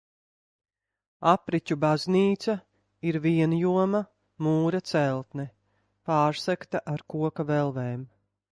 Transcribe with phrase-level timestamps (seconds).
[1.31, 2.55] Apriķu baznīca
[3.11, 4.01] ir vienjoma
[4.47, 5.45] mūra celtne,
[6.11, 8.07] pārsegta ar koka velvēm.